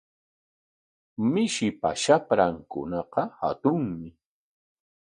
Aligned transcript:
Mishipa 1.33 1.89
shaprankunaqa 2.01 3.21
hatunmi. 3.39 4.07